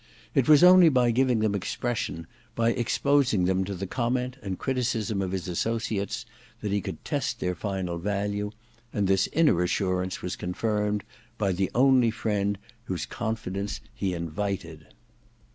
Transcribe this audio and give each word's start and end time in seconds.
It 0.33 0.49
was 0.49 0.63
only 0.63 0.89
by 0.89 1.11
giving 1.11 1.41
them 1.41 1.53
expression, 1.53 2.25
by 2.55 2.71
exposing 2.71 3.45
them 3.45 3.63
to 3.65 3.75
the 3.75 3.85
comment 3.85 4.35
and 4.41 4.57
criticism 4.57 5.21
of 5.21 5.31
his 5.31 5.47
associates, 5.47 6.25
that 6.61 6.71
he 6.71 6.81
could 6.81 7.05
test 7.05 7.39
their 7.39 7.53
final 7.53 7.99
value; 7.99 8.49
and 8.91 9.07
this 9.07 9.29
inner 9.31 9.61
assurance 9.61 10.23
was 10.23 10.35
confirmed 10.35 11.03
by 11.37 11.51
the 11.51 11.69
only 11.75 12.09
friend 12.09 12.57
whose 12.85 13.05
confidence 13.05 13.79
he 13.93 14.15
invited. 14.15 14.87